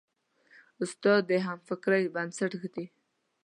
استاد 0.83 1.21
د 1.29 1.31
همفکرۍ 1.45 2.03
بنسټ 2.15 2.51
ږدي. 2.61 2.85